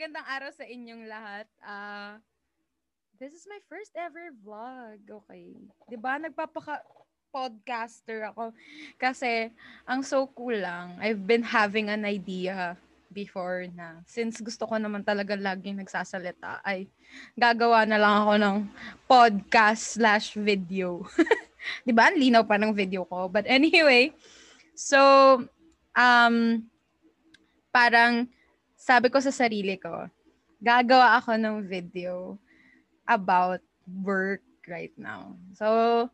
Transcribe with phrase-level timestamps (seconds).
[0.00, 1.44] magandang araw sa inyong lahat.
[1.60, 2.16] Uh,
[3.20, 4.96] this is my first ever vlog.
[5.04, 5.52] Okay.
[5.92, 6.80] 'Di ba nagpapaka
[7.28, 8.48] podcaster ako
[8.96, 9.52] kasi
[9.84, 10.96] ang so cool lang.
[11.04, 12.80] I've been having an idea
[13.12, 16.88] before na since gusto ko naman talaga laging nagsasalita ay
[17.36, 18.56] gagawa na lang ako ng
[19.04, 21.04] podcast slash video.
[21.84, 22.08] 'Di ba?
[22.08, 23.28] Linaw pa ng video ko.
[23.28, 24.16] But anyway,
[24.72, 24.96] so
[25.92, 26.64] um
[27.68, 28.32] parang
[28.80, 30.08] sabi ko sa sarili ko,
[30.56, 32.40] gagawa ako ng video
[33.04, 33.60] about
[34.00, 35.36] work right now.
[35.52, 36.08] So,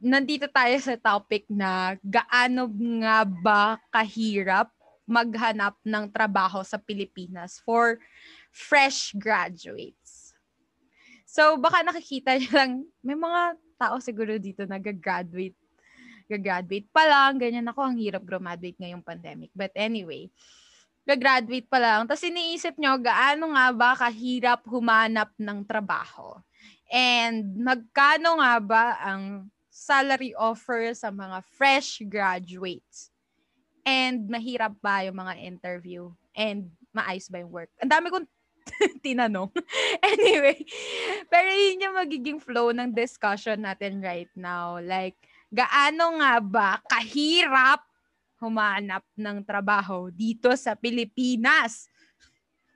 [0.00, 2.72] nandito tayo sa topic na gaano
[3.04, 4.72] nga ba kahirap
[5.04, 8.00] maghanap ng trabaho sa Pilipinas for
[8.48, 10.32] fresh graduates.
[11.28, 12.72] So, baka nakikita niyo lang,
[13.04, 15.56] may mga tao siguro dito na gagraduate
[16.24, 19.52] gagraduate pa lang, ganyan ako, ang hirap graduate ngayong pandemic.
[19.52, 20.32] But anyway,
[21.04, 22.08] gagraduate pa lang.
[22.08, 26.40] Tapos iniisip nyo, gaano nga ba kahirap humanap ng trabaho?
[26.88, 33.12] And magkano nga ba ang salary offer sa mga fresh graduates?
[33.84, 36.08] And mahirap ba yung mga interview?
[36.32, 37.70] And maayos ba yung work?
[37.84, 38.28] Ang dami kong
[39.04, 39.52] tinanong.
[40.16, 40.56] anyway,
[41.28, 44.80] pero yun yung magiging flow ng discussion natin right now.
[44.80, 45.20] Like,
[45.52, 47.84] gaano nga ba kahirap
[48.44, 51.88] humanap ng trabaho dito sa Pilipinas.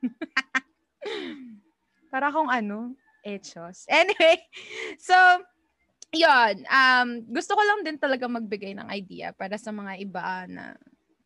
[2.12, 3.84] Para kung ano, echos.
[3.92, 4.40] Anyway,
[4.96, 5.12] so,
[6.16, 10.72] yon um, gusto ko lang din talaga magbigay ng idea para sa mga iba na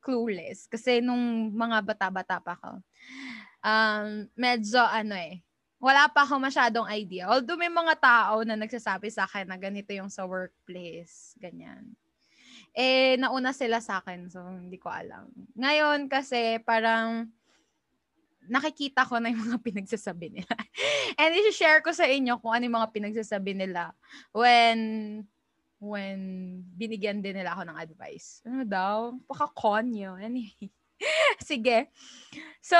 [0.03, 0.67] clueless.
[0.67, 2.83] Kasi nung mga bata-bata pa ko,
[3.63, 5.39] um, medyo ano eh,
[5.79, 7.31] wala pa ako masyadong idea.
[7.31, 11.95] Although may mga tao na nagsasabi sa akin na ganito yung sa workplace, ganyan
[12.73, 15.28] eh nauna sila sa akin so hindi ko alam.
[15.56, 17.29] Ngayon kasi parang
[18.48, 20.55] nakikita ko na yung mga pinagsasabi nila.
[21.20, 23.92] And i-share ko sa inyo kung ano yung mga pinagsasabi nila
[24.35, 24.79] when
[25.83, 26.20] when
[26.79, 28.39] binigyan din nila ako ng advice.
[28.46, 29.19] Ano daw?
[29.27, 30.70] Paka-con Anyway.
[31.42, 31.91] Sige.
[32.63, 32.79] So,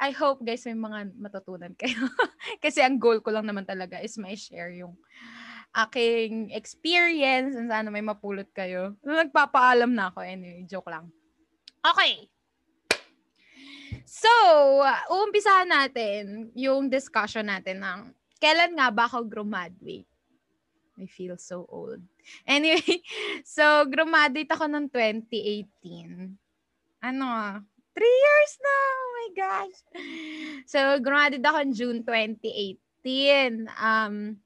[0.00, 2.08] I hope guys may mga matutunan kayo.
[2.64, 4.96] Kasi ang goal ko lang naman talaga is may share yung
[5.72, 8.92] aking experience and sana may mapulot kayo.
[9.00, 10.20] Nagpapaalam na ako.
[10.20, 11.08] Anyway, joke lang.
[11.80, 12.28] Okay.
[14.04, 14.28] So,
[15.08, 20.08] uumpisahan natin yung discussion natin ng kailan nga ba ako graduate?
[21.00, 22.04] I feel so old.
[22.44, 22.84] Anyway,
[23.48, 26.36] so graduate ako ng 2018.
[27.02, 27.26] Ano,
[27.96, 28.76] three years na.
[28.76, 29.78] Oh my gosh.
[30.68, 33.72] So, graduate ako June 2018.
[33.80, 34.38] Um,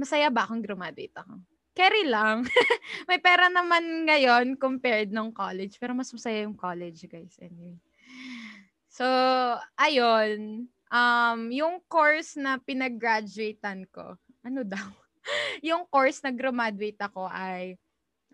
[0.00, 1.36] masaya ba akong graduate ako?
[1.76, 2.48] Carry lang.
[3.08, 5.76] May pera naman ngayon compared nung college.
[5.76, 7.36] Pero mas masaya yung college, guys.
[7.38, 7.78] Anyway.
[8.90, 9.06] So,
[9.78, 10.66] ayun.
[10.90, 14.82] Um, yung course na pinag-graduatean ko, ano daw?
[15.68, 17.78] yung course na graduate ako ay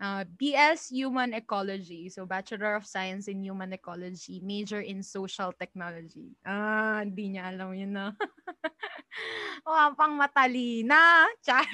[0.01, 2.09] uh, BS Human Ecology.
[2.09, 6.37] So, Bachelor of Science in Human Ecology, major in Social Technology.
[6.45, 8.13] Ah, hindi niya alam yun na.
[9.67, 11.25] oh, pang matalina.
[11.45, 11.65] Char.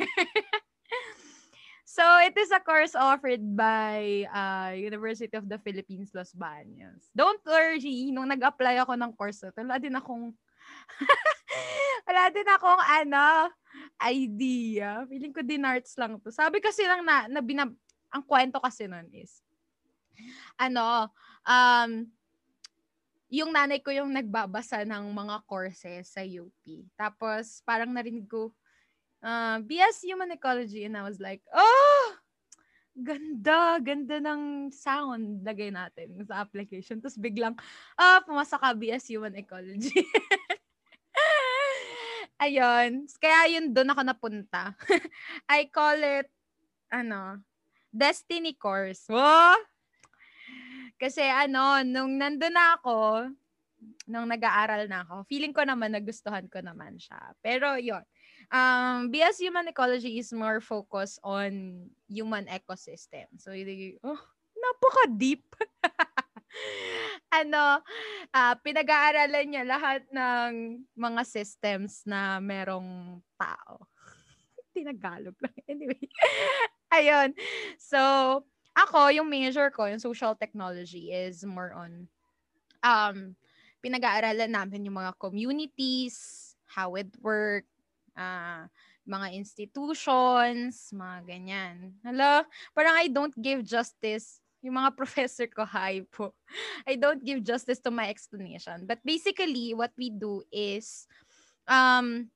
[1.86, 7.12] so, it is a course offered by uh, University of the Philippines, Los Baños.
[7.12, 10.32] Don't worry, nung nag-apply ako ng course, wala din akong
[12.08, 13.52] wala din akong ano,
[14.04, 15.04] idea.
[15.08, 16.32] Feeling ko din arts lang to.
[16.32, 17.78] Sabi kasi lang na, na binab-
[18.14, 19.42] ang kwento kasi nun is,
[20.62, 21.10] ano,
[21.44, 22.06] um,
[23.34, 26.86] yung nanay ko yung nagbabasa ng mga courses sa UP.
[26.94, 28.54] Tapos, parang narinig ko,
[29.26, 32.14] uh, BS Human Ecology, and I was like, oh,
[32.94, 37.02] ganda, ganda ng sound lagay natin sa application.
[37.02, 37.58] Tapos biglang,
[37.98, 40.06] ah, oh, pumasa ka BS Human Ecology.
[42.44, 43.10] Ayun.
[43.18, 44.78] Kaya yun doon ako napunta.
[45.50, 46.30] I call it,
[46.94, 47.42] ano,
[47.94, 49.06] Destiny Course.
[49.14, 49.54] Oh!
[50.98, 53.30] Kasi ano, nung nandun na ako,
[54.10, 57.38] nung nag-aaral na ako, feeling ko naman nagustuhan ko naman siya.
[57.46, 58.02] Pero yon
[58.50, 63.30] um, BS Human Ecology is more focused on human ecosystem.
[63.38, 64.22] So, oh,
[64.58, 65.46] napaka-deep.
[67.40, 67.82] ano,
[68.34, 73.86] uh, pinag-aaralan niya lahat ng mga systems na merong tao.
[74.76, 75.58] Tinagalog lang.
[75.70, 76.08] Anyway.
[76.98, 77.34] Ayun.
[77.82, 78.00] So,
[78.78, 82.06] ako, yung major ko, yung social technology is more on
[82.86, 83.38] um,
[83.82, 87.66] pinag-aaralan namin yung mga communities, how it work,
[88.18, 88.66] uh,
[89.04, 91.76] mga institutions, mga ganyan.
[92.06, 96.32] Hala, parang I don't give justice Yung mga professor ko, hi po.
[96.88, 98.88] I don't give justice to my explanation.
[98.88, 101.06] But basically, what we do is,
[101.68, 102.32] um,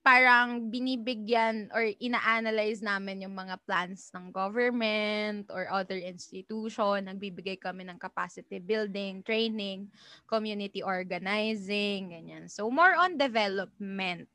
[0.00, 7.04] parang binibigyan or ina-analyze namin yung mga plans ng government or other institution.
[7.04, 9.92] Nagbibigay kami ng capacity building, training,
[10.24, 12.48] community organizing, ganyan.
[12.48, 14.28] So, more on development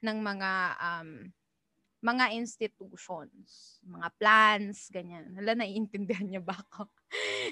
[0.00, 0.50] ng mga
[0.80, 1.28] um,
[2.00, 5.36] mga institutions, mga plans, ganyan.
[5.36, 6.88] Hala, naiintindihan niyo ba ako?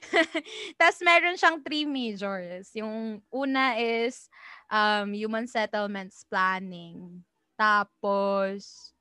[0.80, 2.72] Tapos meron siyang three majors.
[2.72, 4.32] Yung una is
[4.72, 7.27] um, human settlements planning.
[7.58, 8.94] Tapos,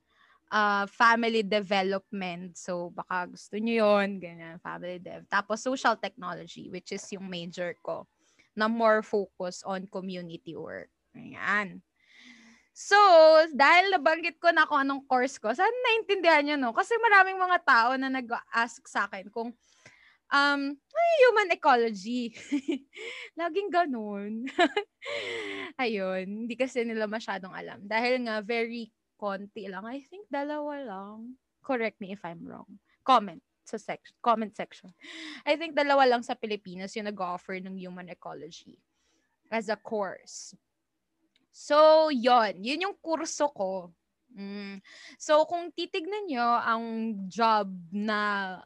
[0.49, 2.57] uh, family development.
[2.57, 5.29] So, baka gusto niyo yon ganyan, family dev.
[5.29, 8.09] Tapos, social technology, which is yung major ko,
[8.57, 10.89] na more focus on community work.
[11.13, 11.85] Ayan.
[12.77, 12.97] So,
[13.57, 16.71] dahil nabanggit ko na kung anong course ko, sana naintindihan nyo, no?
[16.77, 19.49] Kasi maraming mga tao na nag-ask sa akin kung,
[20.31, 20.75] um,
[21.17, 22.35] human ecology.
[23.39, 24.47] Laging ganun.
[25.81, 27.83] Ayun, hindi kasi nila masyadong alam.
[27.83, 29.83] Dahil nga, very konti lang.
[29.87, 31.35] I think dalawa lang.
[31.65, 32.79] Correct me if I'm wrong.
[33.03, 34.95] Comment sa section, comment section.
[35.43, 38.79] I think dalawa lang sa Pilipinas yung nag-offer ng human ecology
[39.51, 40.55] as a course.
[41.51, 43.91] So, yon Yun yung kurso ko.
[44.31, 44.79] Mm.
[45.19, 46.85] So, kung titignan nyo, ang
[47.27, 48.61] job na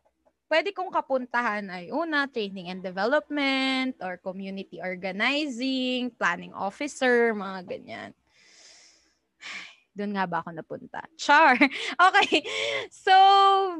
[0.51, 8.11] pwede kong kapuntahan ay una, training and development or community organizing, planning officer, mga ganyan.
[9.95, 11.07] Doon nga ba ako napunta?
[11.15, 11.55] Char!
[12.11, 12.43] Okay.
[12.91, 13.15] So,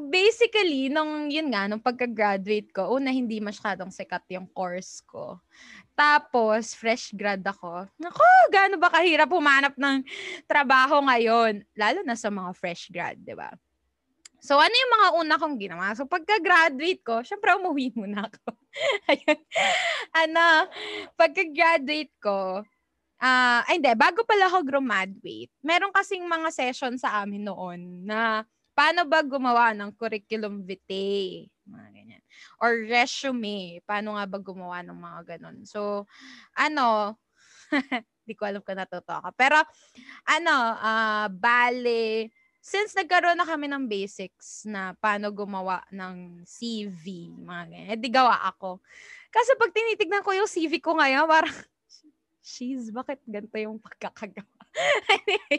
[0.08, 5.40] basically, nung yun nga, nung pagka-graduate ko, una, hindi masyadong sikat yung course ko.
[5.92, 7.84] Tapos, fresh grad ako.
[8.00, 10.00] Naku, gaano ba kahirap humanap ng
[10.48, 11.64] trabaho ngayon?
[11.76, 13.52] Lalo na sa mga fresh grad, di ba?
[14.42, 15.94] So, ano yung mga una kong ginawa?
[15.94, 18.58] So, pagka-graduate ko, syempre umuwi muna ako.
[19.14, 19.38] Ayun.
[20.10, 20.44] ano,
[21.14, 22.66] pagka-graduate ko,
[23.22, 28.02] ah, uh, ay hindi, bago pala ako graduate, meron kasing mga session sa amin noon
[28.02, 28.42] na
[28.74, 32.22] paano ba gumawa ng curriculum vitae, mga ganyan.
[32.58, 35.62] Or resume, paano nga ba gumawa ng mga ganun.
[35.70, 36.10] So,
[36.58, 37.14] ano,
[38.26, 39.30] hindi ko alam kung natuto ka.
[39.38, 39.62] Pero,
[40.26, 47.62] ano, uh, bale, since nagkaroon na kami ng basics na paano gumawa ng CV, mga
[47.66, 48.78] ganyan, eh, gawa ako.
[49.34, 51.58] Kasi pag tinitignan ko yung CV ko ngayon, parang,
[52.38, 54.62] she's, bakit ganito yung pagkakagawa?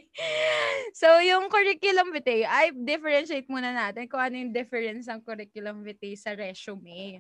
[0.99, 6.15] so yung curriculum vitae, ay differentiate muna natin kung ano yung difference ng curriculum vitae
[6.15, 7.19] sa resume.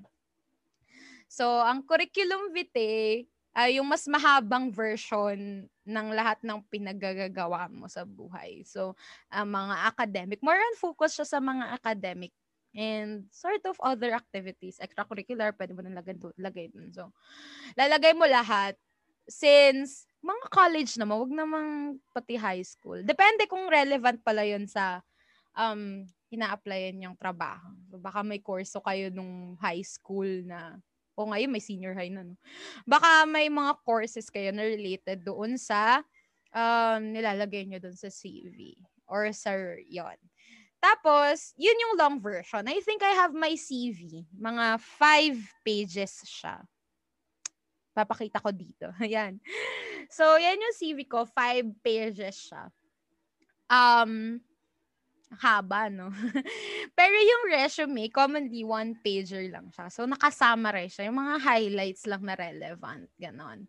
[1.27, 8.01] So, ang curriculum vitae ay yung mas mahabang version ng lahat ng pinagagagawa mo sa
[8.01, 8.65] buhay.
[8.65, 8.97] So,
[9.29, 12.33] uh, mga academic, more on focus siya sa mga academic
[12.73, 16.89] and sort of other activities, extracurricular, pwede mo nang lagay, lagay dun.
[16.89, 17.13] So,
[17.77, 18.73] lalagay mo lahat
[19.29, 21.69] since mga college naman, wag namang
[22.09, 23.05] pati high school.
[23.05, 25.05] Depende kung relevant pala yun sa
[25.53, 27.69] um, ina-applyan yung trabaho.
[27.93, 30.81] So, baka may course kayo nung high school na
[31.13, 32.37] o ngayon may senior high na no.
[32.85, 36.01] Baka may mga courses kayo na related doon sa
[36.53, 38.77] um, nilalagay nyo doon sa CV
[39.09, 39.53] or sa
[39.85, 40.17] yon.
[40.83, 42.67] Tapos, yun yung long version.
[42.67, 44.27] I think I have my CV.
[44.35, 46.59] Mga five pages siya.
[47.95, 48.91] Papakita ko dito.
[48.99, 49.39] Ayan.
[50.11, 51.23] So, yan yung CV ko.
[51.23, 52.67] Five pages siya.
[53.71, 54.43] Um,
[55.39, 56.09] haba, no?
[56.97, 59.87] Pero yung resume, commonly one pager lang siya.
[59.89, 61.09] So, nakasummarize siya.
[61.09, 63.09] Yung mga highlights lang na relevant.
[63.17, 63.65] Ganon.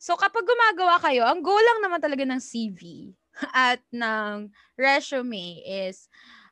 [0.00, 3.12] So, kapag gumagawa kayo, ang goal lang naman talaga ng CV
[3.52, 4.48] at ng
[4.80, 6.08] resume is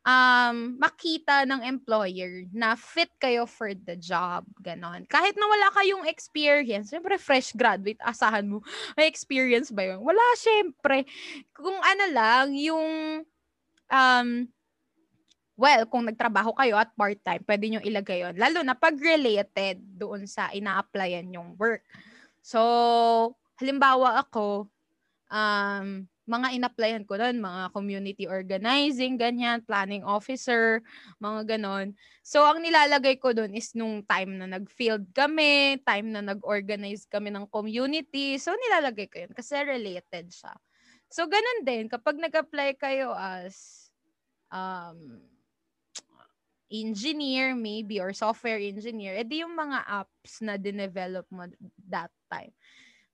[0.09, 4.45] um, makita ng employer na fit kayo for the job.
[4.65, 5.05] Ganon.
[5.05, 8.65] Kahit na wala kayong experience, syempre fresh graduate, asahan mo,
[8.97, 10.01] may experience ba yun?
[10.01, 11.05] Wala, syempre.
[11.53, 13.23] Kung ano lang, yung
[13.93, 14.49] um,
[15.59, 20.25] well, kung nagtrabaho kayo at part-time, pwede nyo ilagay yon Lalo na pag related doon
[20.31, 21.83] sa ina-applyan yung work.
[22.39, 24.71] So, halimbawa ako,
[25.35, 30.85] um, mga in-applyan ko doon, mga community organizing, ganyan, planning officer,
[31.19, 31.97] mga ganon.
[32.21, 37.33] So, ang nilalagay ko doon is nung time na nag-field kami, time na nag-organize kami
[37.33, 38.37] ng community.
[38.37, 40.53] So, nilalagay ko yun kasi related siya.
[41.09, 43.89] So, ganun din, kapag nag-apply kayo as
[44.53, 45.25] um,
[46.69, 51.49] engineer maybe or software engineer, edi yung mga apps na dinevelop mo
[51.89, 52.53] that time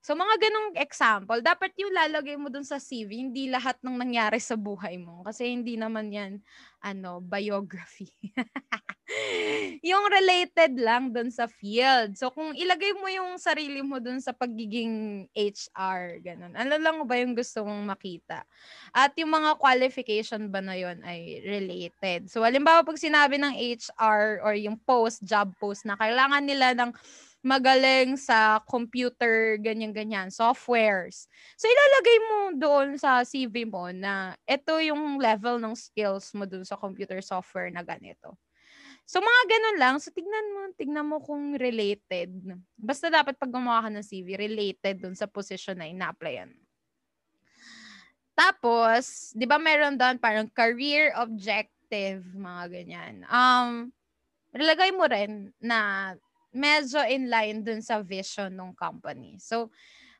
[0.05, 4.37] So mga ganong example, dapat yung lalagay mo dun sa CV, hindi lahat ng nangyari
[4.37, 5.25] sa buhay mo.
[5.25, 6.45] Kasi hindi naman yan,
[6.77, 8.13] ano, biography.
[9.89, 12.13] yung related lang dun sa field.
[12.21, 16.53] So kung ilagay mo yung sarili mo dun sa pagiging HR, ganun.
[16.53, 18.45] Ano lang ba yung gusto mong makita?
[18.93, 22.29] At yung mga qualification ba na yon ay related.
[22.29, 26.93] So halimbawa pag sinabi ng HR or yung post, job post na kailangan nila ng
[27.45, 31.29] magaling sa computer, ganyan-ganyan, softwares.
[31.53, 36.65] So, ilalagay mo doon sa CV mo na ito yung level ng skills mo doon
[36.65, 38.33] sa computer software na ganito.
[39.05, 39.95] So, mga ganun lang.
[40.01, 42.33] So, tignan mo, tignan mo kung related.
[42.73, 46.49] Basta dapat pag gumawa ka ng CV, related doon sa position na ina-applyan.
[48.33, 53.21] Tapos, di ba meron doon parang career objective, mga ganyan.
[53.29, 53.93] Um,
[54.57, 56.11] ilagay mo rin na
[56.55, 59.35] medyo in line dun sa vision ng company.
[59.43, 59.69] So,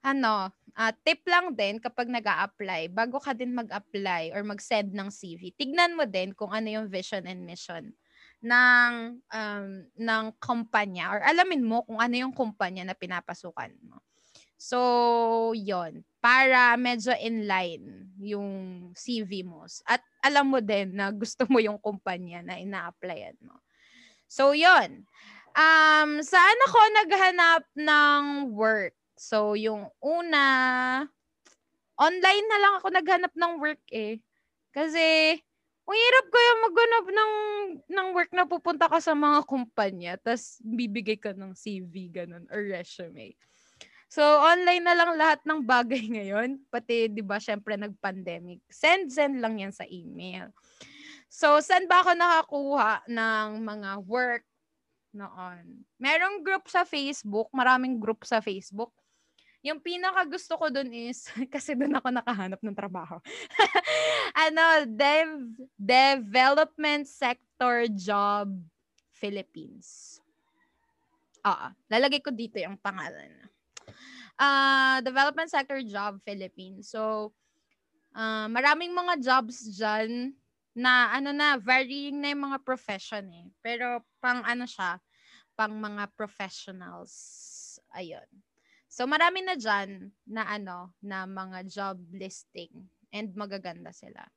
[0.06, 5.10] ano, uh, tip lang din kapag nag apply bago ka din mag-apply or mag-send ng
[5.10, 7.90] CV, tignan mo din kung ano yung vision and mission
[8.46, 14.04] ng um, ng kumpanya or alamin mo kung ano yung kumpanya na pinapasukan mo.
[14.56, 18.50] So, yon Para medyo in line yung
[18.96, 19.68] CV mo.
[19.86, 23.60] At alam mo din na gusto mo yung kumpanya na ina-applyan mo.
[24.26, 25.06] So, yon
[25.56, 28.92] Um, saan ako naghanap ng work?
[29.16, 30.46] So, yung una,
[31.96, 34.20] online na lang ako naghanap ng work eh.
[34.76, 35.32] Kasi,
[35.88, 37.34] ang hirap kaya maghanap ng,
[37.88, 42.60] ng work na pupunta ka sa mga kumpanya, tapos bibigay ka ng CV, ganun, or
[42.60, 43.32] resume.
[44.12, 46.60] So, online na lang lahat ng bagay ngayon.
[46.68, 48.60] Pati, di ba, syempre, nag-pandemic.
[48.68, 50.52] Send-send lang yan sa email.
[51.32, 54.44] So, saan ba ako nakakuha ng mga work
[55.16, 55.88] noon.
[55.98, 58.92] Merong group sa Facebook, maraming group sa Facebook.
[59.66, 63.18] Yung pinaka gusto ko dun is, kasi dun ako nakahanap ng trabaho.
[64.46, 65.32] ano, Dev,
[65.74, 68.52] Development Sector Job
[69.16, 70.20] Philippines.
[71.42, 73.32] Ah, lalagay ko dito yung pangalan.
[74.36, 76.92] Uh, Development Sector Job Philippines.
[76.92, 77.32] So,
[78.14, 80.36] uh, maraming mga jobs dyan
[80.76, 83.48] na ano na, varying na yung mga profession eh.
[83.64, 85.00] Pero pang ano siya,
[85.56, 87.14] pang mga professionals.
[87.96, 88.28] Ayun.
[88.92, 94.28] So marami na dyan na ano, na mga job listing and magaganda sila.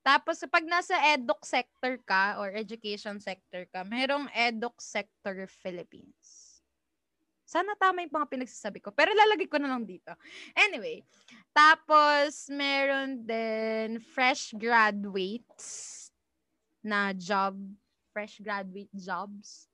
[0.00, 6.47] Tapos pag nasa eduk sector ka or education sector ka, mayroong eduk sector Philippines.
[7.48, 8.92] Sana tama yung mga pinagsasabi ko.
[8.92, 10.12] Pero lalagay ko na lang dito.
[10.52, 11.00] Anyway.
[11.56, 16.12] Tapos, meron din fresh graduates
[16.84, 17.56] na job.
[18.12, 19.64] Fresh graduate jobs.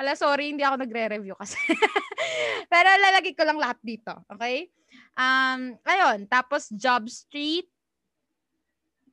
[0.00, 1.60] Ala, sorry, hindi ako nagre-review kasi.
[2.72, 4.16] Pero lalagay ko lang lahat dito.
[4.32, 4.72] Okay?
[5.20, 6.24] Um, ayun.
[6.32, 7.68] Tapos, job street.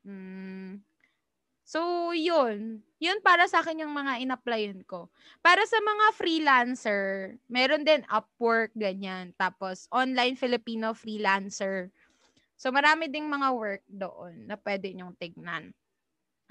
[0.07, 0.87] Hmm.
[1.67, 2.79] So, yun.
[3.03, 5.12] Yun para sa akin yung mga in-applyan ko.
[5.43, 9.36] Para sa mga freelancer, meron din Upwork, ganyan.
[9.36, 11.91] Tapos, online Filipino freelancer.
[12.55, 15.75] So, marami ding mga work doon na pwede nyong tignan.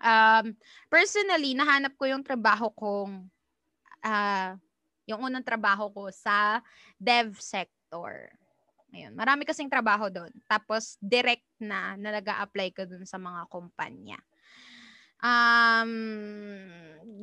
[0.04, 0.52] Um,
[0.92, 3.24] personally, nahanap ko yung trabaho kong
[4.04, 4.52] uh,
[5.08, 6.60] yung unang trabaho ko sa
[7.00, 8.36] dev sector.
[8.92, 10.30] Ayun, marami kasing trabaho doon.
[10.44, 14.20] Tapos, direct na na nag-a-apply ka doon sa mga kumpanya.
[15.20, 15.92] Um,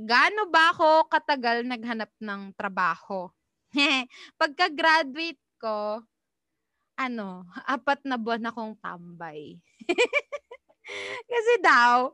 [0.03, 3.29] gaano ba ako katagal naghanap ng trabaho?
[4.41, 6.01] Pagka-graduate ko,
[6.97, 9.57] ano, apat na buwan akong tambay.
[11.31, 12.12] Kasi daw,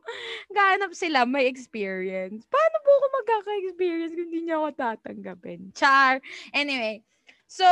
[0.48, 2.46] gahanap sila may experience.
[2.46, 5.60] Paano po ako magkaka-experience kung hindi niya ako tatanggapin?
[5.74, 6.22] Char.
[6.54, 7.02] Anyway,
[7.50, 7.66] so,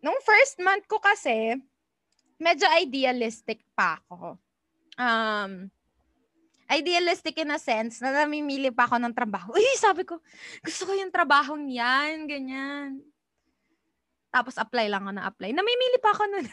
[0.00, 1.58] nung first month ko kasi,
[2.38, 4.38] medyo idealistic pa ako.
[4.94, 5.73] Um,
[6.68, 9.52] idealistic in a sense na namimili pa ako ng trabaho.
[9.56, 10.18] Uy, sabi ko,
[10.64, 13.00] gusto ko yung trabaho niyan, ganyan.
[14.34, 15.50] Tapos apply lang ako na apply.
[15.54, 16.46] Namimili pa ako nun.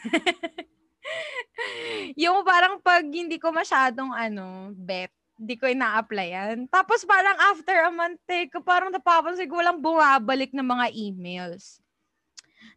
[2.22, 6.70] yung parang pag hindi ko masyadong ano, bet, hindi ko ina-applyan.
[6.70, 11.81] Tapos parang after a month, eh, parang napapansin ko walang bumabalik ng mga emails.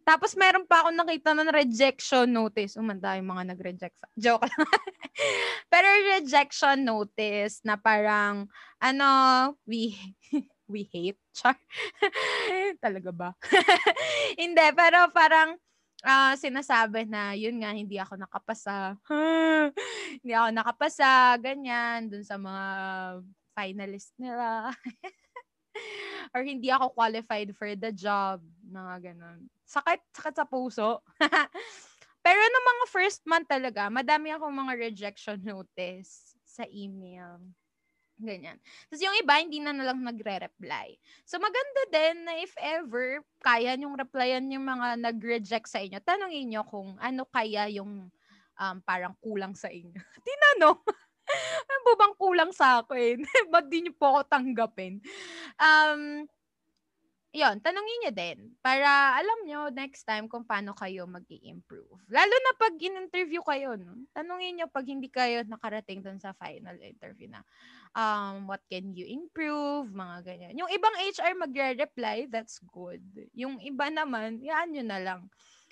[0.05, 2.77] Tapos meron pa ako nakita ng rejection notice.
[2.77, 3.97] Umanda yung mga nag-reject.
[3.97, 4.07] Sa...
[4.13, 4.62] Joke lang.
[5.74, 8.45] Pero rejection notice na parang,
[8.77, 9.09] ano,
[9.65, 9.97] we,
[10.71, 11.17] we hate.
[11.33, 11.57] Char.
[12.85, 13.29] Talaga ba?
[14.38, 15.57] Hindi, pero parang,
[16.05, 18.93] uh, sinasabi na yun nga hindi ako nakapasa.
[20.21, 22.63] hindi ako nakapasa, ganyan, dun sa mga
[23.57, 24.69] finalist nila.
[26.34, 29.48] or hindi ako qualified for the job, mga ganun.
[29.67, 31.03] Sakit, sakit sa puso.
[32.25, 37.38] Pero no mga first month talaga, madami akong mga rejection notice sa email.
[38.15, 38.55] Ganyan.
[38.88, 40.96] Tapos yung iba, hindi na nalang nagre-reply.
[41.27, 46.48] So, maganda din na if ever, kaya nyong replyan yung mga nag-reject sa inyo, tanongin
[46.48, 48.08] nyo kung ano kaya yung
[48.55, 50.00] um, parang kulang sa inyo.
[50.27, 50.79] Tinanong.
[51.70, 53.22] Ano ba bang kulang sa akin?
[53.53, 55.01] Ba't di nyo po ako tanggapin?
[55.58, 56.25] Um,
[57.36, 62.32] yon tanongin niyo din para alam nyo next time kung paano kayo mag improve Lalo
[62.32, 64.08] na pag in-interview kayo, no?
[64.15, 67.44] tanongin niyo pag hindi kayo nakarating dun sa final interview na
[67.96, 70.53] um, what can you improve, mga ganyan.
[70.60, 73.01] Yung ibang HR magre-reply, that's good.
[73.34, 75.22] Yung iba naman, yan nyo na lang.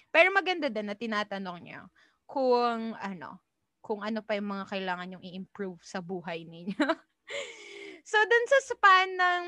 [0.09, 1.79] Pero maganda din na tinatanong niya
[2.25, 3.37] kung ano,
[3.83, 6.79] kung ano pa yung mga kailangan yung i-improve sa buhay ninyo.
[8.09, 9.43] so, dun sa span ng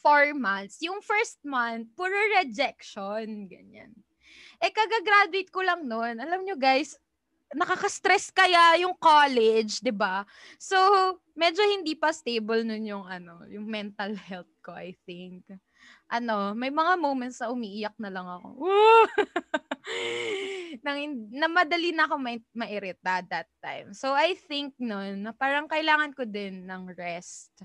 [0.00, 3.92] four months, yung first month, puro rejection, ganyan.
[4.64, 6.16] Eh, kagagraduate ko lang noon.
[6.24, 6.96] Alam nyo guys,
[7.52, 10.24] nakaka-stress kaya yung college, 'di ba?
[10.56, 10.76] So,
[11.36, 15.44] medyo hindi pa stable nun yung ano, yung mental health ko, I think.
[16.08, 18.48] Ano, may mga moments na umiiyak na lang ako.
[20.84, 20.98] Nang,
[21.32, 23.96] na madali na ako ma- mairita that time.
[23.96, 27.64] So, I think nun, na parang kailangan ko din ng rest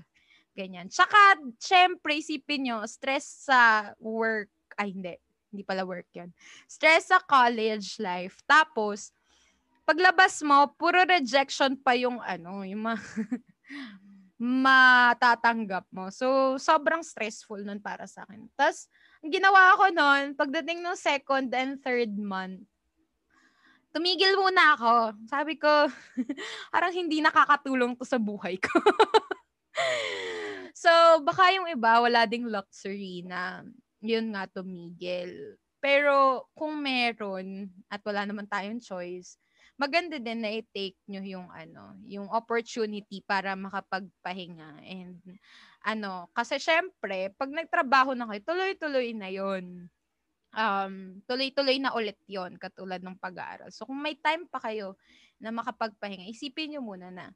[0.54, 0.90] Ganyan.
[0.90, 5.14] Tsaka, syempre, isipin nyo, stress sa work, ay hindi,
[5.54, 6.34] hindi pala work yun.
[6.66, 8.42] Stress sa college life.
[8.50, 9.14] Tapos,
[9.86, 12.94] paglabas mo, puro rejection pa yung ano, yung ma
[14.40, 16.08] matatanggap mo.
[16.08, 18.48] So, sobrang stressful nun para sa akin.
[18.56, 18.88] Tapos,
[19.20, 22.64] ang ginawa ko nun, pagdating ng second and third month,
[23.92, 25.12] tumigil muna ako.
[25.28, 25.92] Sabi ko,
[26.72, 28.80] parang hindi nakakatulong to sa buhay ko.
[30.72, 30.88] so,
[31.20, 33.60] baka yung iba, wala ding luxury na
[34.00, 35.60] yun nga tumigil.
[35.84, 39.36] Pero kung meron at wala naman tayong choice,
[39.80, 45.16] maganda din na i-take nyo yung ano, yung opportunity para makapagpahinga and
[45.80, 49.88] ano, kasi syempre, pag nagtrabaho na kayo, tuloy-tuloy na yon
[50.52, 53.72] um, tuloy-tuloy na ulit yon katulad ng pag-aaral.
[53.72, 55.00] So, kung may time pa kayo
[55.40, 57.32] na makapagpahinga, isipin nyo muna na,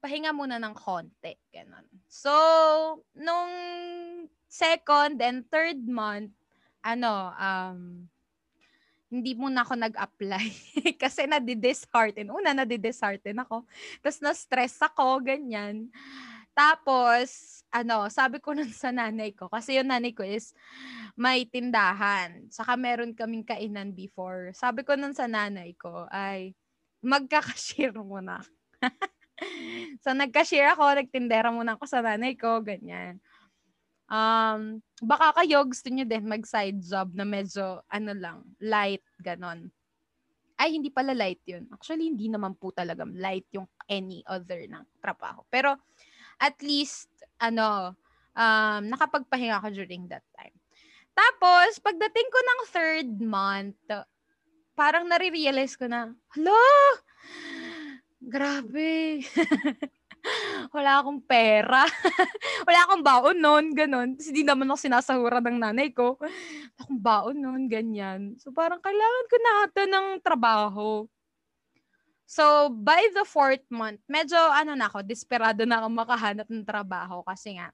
[0.00, 1.36] pahinga muna ng konti.
[1.52, 1.84] Ganun.
[2.08, 2.32] So,
[3.12, 3.52] nung
[4.48, 6.32] second and third month,
[6.80, 8.08] ano, um,
[9.12, 10.46] hindi muna ako nag-apply
[11.02, 12.32] kasi nadi-dishearten.
[12.32, 13.62] Una, nadi-dishearten ako.
[14.00, 15.92] Tapos na-stress ako, ganyan.
[16.54, 20.54] Tapos, ano, sabi ko nun sa nanay ko, kasi yung nanay ko is
[21.18, 22.46] may tindahan.
[22.50, 24.54] Saka meron kaming kainan before.
[24.54, 26.54] Sabi ko nun sa nanay ko ay,
[27.02, 28.40] magkakashare muna.
[30.02, 33.18] so, nagka-share ako, nagtindera muna ako sa nanay ko, ganyan.
[34.08, 39.72] Um, baka kayo gusto nyo din mag-side job na medyo, ano lang, light, ganon.
[40.54, 41.66] Ay, hindi pala light yun.
[41.74, 45.42] Actually, hindi naman po talaga light yung any other ng trabaho.
[45.50, 45.74] Pero,
[46.38, 47.10] at least,
[47.42, 47.96] ano,
[48.36, 50.54] um, nakapagpahinga ako during that time.
[51.14, 53.78] Tapos, pagdating ko ng third month,
[54.78, 56.58] parang nare-realize ko na, hello,
[58.24, 59.20] Grabe.
[60.74, 61.84] Wala akong pera.
[62.68, 64.08] Wala akong baon noon, ganun.
[64.16, 66.16] Kasi di naman ako sinasahura ng nanay ko.
[66.18, 68.34] Wala akong baon noon, ganyan.
[68.40, 71.06] So parang kailangan ko na ata ng trabaho.
[72.24, 77.20] So, by the fourth month, medyo ano na ako, desperado na ako makahanap ng trabaho
[77.20, 77.68] kasi nga,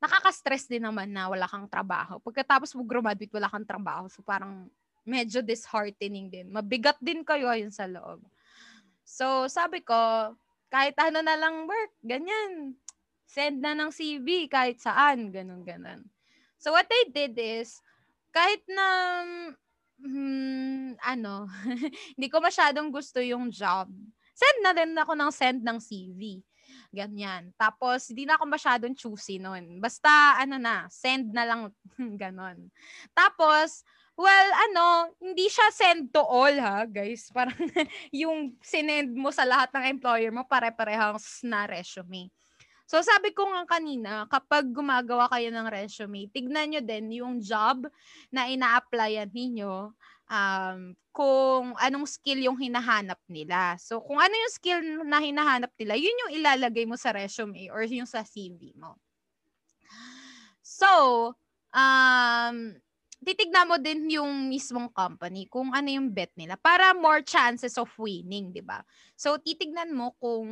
[0.00, 2.16] nakaka-stress din naman na wala kang trabaho.
[2.24, 4.08] Pagkatapos mo graduate, wala kang trabaho.
[4.08, 4.72] So, parang
[5.04, 6.46] medyo disheartening din.
[6.48, 8.24] Mabigat din kayo ayun sa loob.
[9.04, 10.32] So, sabi ko,
[10.68, 12.76] kahit ano na lang work, ganyan.
[13.28, 16.04] Send na ng CV kahit saan, ganun, ganun.
[16.56, 17.80] So, what I did is,
[18.32, 18.86] kahit na,
[20.00, 21.48] hmm, ano,
[22.16, 23.88] hindi ko masyadong gusto yung job,
[24.32, 26.40] send na din ako ng send ng CV.
[26.88, 27.52] Ganyan.
[27.60, 29.76] Tapos, hindi na ako masyadong choosy noon.
[29.80, 31.60] Basta, ano na, send na lang,
[32.22, 32.72] ganon.
[33.12, 33.84] Tapos,
[34.18, 37.30] Well, ano, hindi siya send to all ha, guys.
[37.36, 37.54] Parang
[38.10, 42.26] yung sinend mo sa lahat ng employer mo, pare-parehang na resume.
[42.88, 47.86] So sabi ko nga kanina, kapag gumagawa kayo ng resume, tignan nyo din yung job
[48.32, 49.92] na ina-applyan ninyo
[50.26, 50.80] um,
[51.12, 53.76] kung anong skill yung hinahanap nila.
[53.76, 57.84] So kung ano yung skill na hinahanap nila, yun yung ilalagay mo sa resume or
[57.84, 58.96] yung sa CV mo.
[60.64, 60.88] So,
[61.76, 62.56] um,
[63.22, 67.90] titignan mo din yung mismong company kung ano yung bet nila para more chances of
[67.98, 68.82] winning, 'di ba?
[69.18, 70.46] So titignan mo kung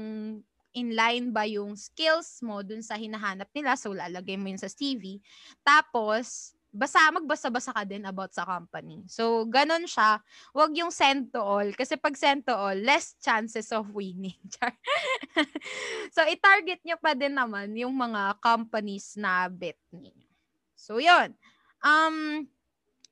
[0.77, 3.81] in line ba yung skills mo dun sa hinahanap nila.
[3.81, 5.25] So, lalagay mo yun sa CV.
[5.65, 9.01] Tapos, basa, magbasa-basa ka din about sa company.
[9.09, 10.21] So, ganun siya.
[10.53, 11.65] Huwag yung send to all.
[11.73, 14.37] Kasi pag send to all, less chances of winning.
[16.15, 20.29] so, i-target nyo pa din naman yung mga companies na bet ninyo.
[20.77, 21.33] So, yun.
[21.81, 22.45] Um,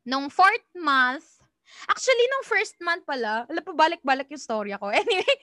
[0.04, 1.44] nung fourth month,
[1.84, 4.88] Actually, nung first month pala, alam pa balik-balik yung story ko.
[4.94, 5.36] Anyway,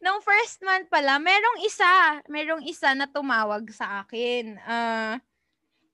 [0.00, 4.56] nung first month pala, merong isa, merong isa na tumawag sa akin.
[4.62, 5.16] Uh,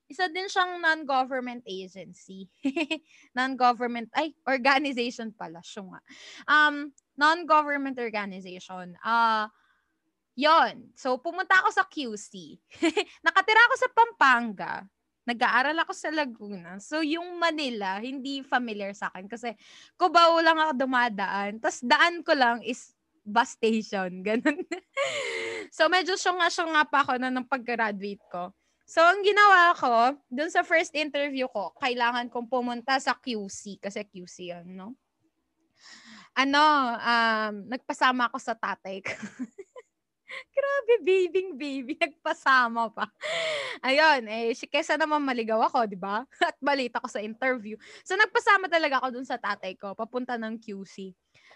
[0.08, 2.48] isa din siyang non-government agency.
[3.38, 6.00] non-government, ay, organization pala, siya nga.
[6.46, 8.94] Um, non-government organization.
[9.02, 9.50] Uh,
[10.38, 12.56] yon So, pumunta ako sa QC.
[13.26, 14.74] Nakatira ako sa Pampanga.
[15.28, 16.80] Nag-aaral ako sa Laguna.
[16.80, 19.28] So, yung Manila, hindi familiar sa akin.
[19.28, 19.52] Kasi,
[20.00, 21.60] Cubao lang ako dumadaan.
[21.60, 22.96] Tapos, daan ko lang is
[23.28, 24.08] bus station.
[24.26, 24.64] Ganun.
[25.68, 28.56] so, medyo syunga-syunga pa ako na nung pag-graduate ko.
[28.88, 33.84] So, ang ginawa ko, dun sa first interview ko, kailangan kong pumunta sa QC.
[33.84, 34.96] Kasi QC yun, no?
[36.32, 36.62] Ano,
[36.96, 39.12] um, nagpasama ako sa tatay ko.
[40.56, 41.94] Grabe, babying baby.
[42.02, 43.08] Nagpasama pa.
[43.84, 46.24] Ayun, eh, kesa naman maligaw ako, di ba?
[46.48, 47.76] At balita ko sa interview.
[48.04, 51.12] So, nagpasama talaga ako dun sa tatay ko, papunta ng QC.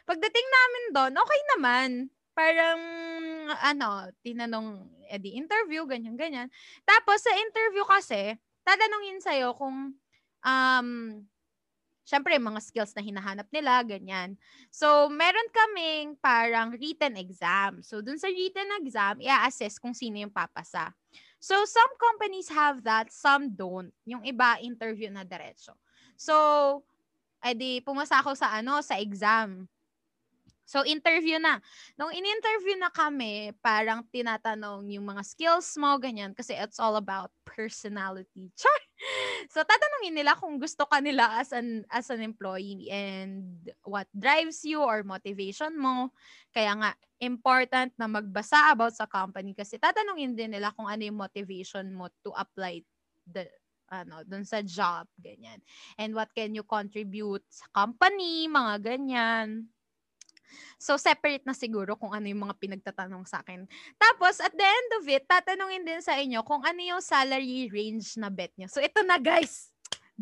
[0.09, 1.91] Pagdating namin doon, okay naman
[2.33, 2.81] parang
[3.61, 6.49] ano, tinanong, edi interview, ganyan, ganyan.
[6.89, 9.93] Tapos sa interview kasi, tatanungin sa'yo kung,
[10.43, 10.89] um,
[12.03, 14.35] syempre, mga skills na hinahanap nila, ganyan.
[14.69, 17.81] So, meron kaming parang written exam.
[17.83, 20.91] So, dun sa written exam, i-assess kung sino yung papasa.
[21.43, 23.91] So, some companies have that, some don't.
[24.07, 25.75] Yung iba, interview na diretso.
[26.15, 26.35] So,
[27.43, 29.67] edi, pumasa ako sa ano, sa exam.
[30.73, 31.61] So, interview na.
[32.01, 37.29] Nung in-interview na kami, parang tinatanong yung mga skills mo, ganyan, kasi it's all about
[37.45, 38.49] personality.
[38.61, 38.81] Char!
[39.53, 43.53] So, tatanungin nila kung gusto ka nila as an, as an employee and
[43.85, 46.09] what drives you or motivation mo.
[46.57, 51.21] Kaya nga, important na magbasa about sa company kasi tatanungin din nila kung ano yung
[51.21, 52.81] motivation mo to apply
[53.29, 53.45] the
[53.93, 55.61] ano, dun sa job, ganyan.
[56.01, 59.69] And what can you contribute sa company, mga ganyan.
[60.77, 63.65] So, separate na siguro kung ano yung mga pinagtatanong sa akin.
[63.97, 68.17] Tapos, at the end of it, tatanungin din sa inyo kung ano yung salary range
[68.21, 68.67] na bet nyo.
[68.69, 69.73] So, ito na guys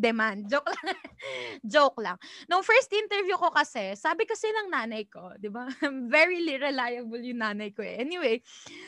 [0.01, 0.47] demand.
[0.49, 0.97] Joke lang.
[1.73, 2.17] Joke lang.
[2.47, 5.67] Nung first interview ko kasi, sabi kasi ng nanay ko, di ba?
[6.11, 8.01] Very reliable yung nanay ko eh.
[8.01, 8.41] Anyway,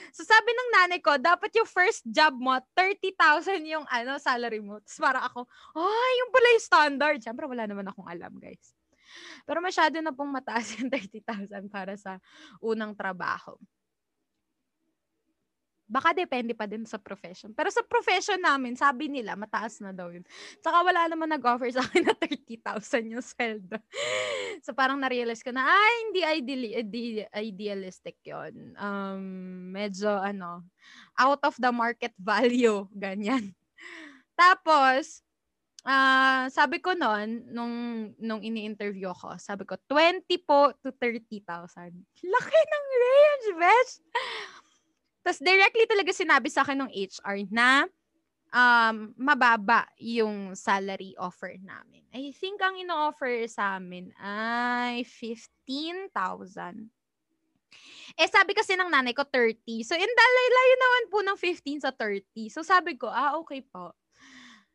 [0.09, 4.81] so sabi ng nanay ko, dapat yung first job mo, 30,000 yung ano, salary mo.
[4.81, 5.45] Tapos para ako,
[5.77, 7.17] oh, yung pala yung standard.
[7.21, 8.82] Siyempre, wala naman akong alam, guys.
[9.47, 12.21] Pero masyado na pong mataas yung 30,000 para sa
[12.61, 13.57] unang trabaho.
[15.83, 17.51] Baka depende pa din sa profession.
[17.51, 20.23] Pero sa profession namin, sabi nila, mataas na daw yun.
[20.63, 23.77] Saka wala naman nag-offer sa akin na 30,000 yung sweldo.
[24.65, 29.23] so parang na-realize ko na, ay, hindi ideally, ide- idealistic yon um,
[29.75, 30.63] Medyo, ano,
[31.19, 32.87] out of the market value.
[33.03, 33.51] Ganyan.
[34.33, 35.22] Tapos,
[35.83, 37.75] Ah, sabi ko noon nung
[38.15, 41.43] nung ini-interview ko, sabi ko 20 po to 30,000.
[42.23, 43.99] Laki ng range, best.
[45.27, 47.83] Tapos directly talaga sinabi sa akin ng HR na
[48.55, 52.07] um, mababa yung salary offer namin.
[52.15, 56.15] I think ang ino-offer sa amin ay 15,000.
[58.13, 59.83] Eh, sabi kasi ng nanay ko 30.
[59.83, 62.53] So, in layo naman po ng 15 sa 30.
[62.53, 63.91] So, sabi ko, ah, okay po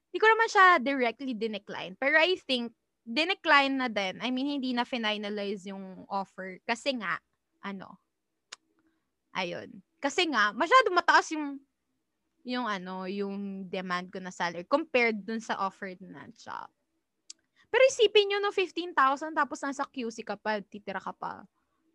[0.09, 1.93] hindi ko naman siya directly dinecline.
[2.01, 2.73] Pero I think,
[3.05, 4.21] dinecline na din.
[4.21, 6.61] I mean, hindi na finalize yung offer.
[6.65, 7.21] Kasi nga,
[7.65, 8.01] ano,
[9.37, 9.69] ayun.
[10.01, 11.61] Kasi nga, masyado mataas yung,
[12.45, 16.69] yung ano, yung demand ko na salary compared dun sa offer na job.
[17.69, 21.45] Pero isipin nyo no, 15,000 tapos nasa QC ka pa, titira ka pa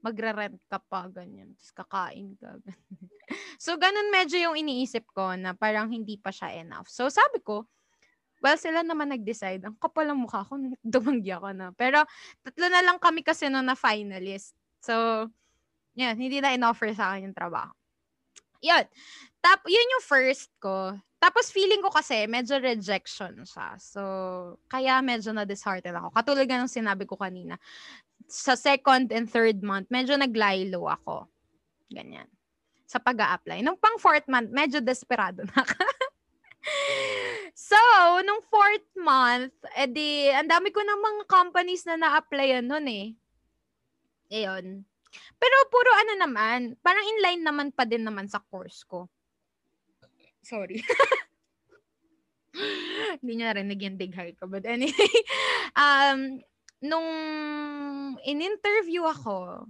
[0.03, 1.55] magre-rent ka pa, ganyan.
[1.55, 2.59] Tapos kakain ka.
[3.63, 6.91] so, ganun medyo yung iniisip ko na parang hindi pa siya enough.
[6.91, 7.63] So, sabi ko,
[8.43, 9.63] Well, sila naman nag-decide.
[9.63, 11.71] Ang kapal ng mukha ko, dumanggi ako na.
[11.79, 12.03] Pero,
[12.43, 14.51] tatlo na lang kami kasi no na finalist.
[14.83, 15.25] So,
[15.95, 17.71] yan, hindi na in-offer sa akin yung trabaho.
[18.59, 18.83] Yun.
[19.39, 20.95] Tap, yun yung first ko.
[21.23, 23.79] Tapos feeling ko kasi medyo rejection siya.
[23.79, 24.01] So,
[24.67, 26.11] kaya medyo na-dishearten ako.
[26.11, 27.55] Katulad ng sinabi ko kanina.
[28.27, 31.31] Sa second and third month, medyo naglaylo ako.
[31.87, 32.27] Ganyan.
[32.83, 35.79] Sa pag apply Nung pang fourth month, medyo desperado na ako.
[37.53, 37.77] So,
[38.25, 43.13] nung fourth month, edi, ang dami ko ng mga companies na na-applyan nun eh.
[44.33, 44.81] Ayun.
[45.37, 49.05] Pero puro ano naman, parang inline naman pa din naman sa course ko.
[50.41, 50.81] Sorry.
[53.21, 54.49] Hindi niya narinig yung dig heart ko.
[54.49, 55.13] But anyway,
[55.77, 56.41] um,
[56.81, 57.09] nung
[58.25, 59.69] in-interview ako,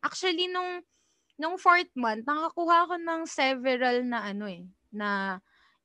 [0.00, 0.80] actually nung
[1.38, 5.38] nung fourth month, nakakuha ako ng several na ano eh, na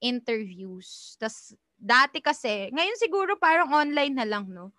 [0.04, 1.16] interviews.
[1.16, 4.76] Tas dati kasi, ngayon siguro parang online na lang, no?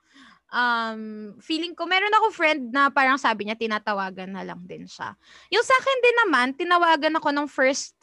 [0.54, 5.16] Um, feeling ko, meron ako friend na parang sabi niya, tinatawagan na lang din siya.
[5.50, 7.96] Yung sa akin din naman, tinawagan ako ng first,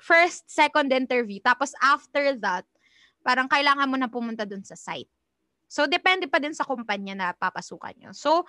[0.00, 1.42] first, second interview.
[1.44, 2.64] Tapos after that,
[3.20, 5.10] parang kailangan mo na pumunta dun sa site.
[5.68, 8.10] So, depende pa din sa kumpanya na papasukan nyo.
[8.14, 8.46] So,